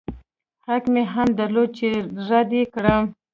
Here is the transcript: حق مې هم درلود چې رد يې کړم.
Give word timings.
حق 0.67 0.83
مې 0.93 1.03
هم 1.13 1.29
درلود 1.39 1.69
چې 1.77 1.87
رد 2.29 2.49
يې 2.57 2.63
کړم. 2.73 3.03